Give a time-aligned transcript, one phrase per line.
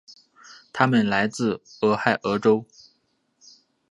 [0.73, 2.65] 他们来自俄亥俄州。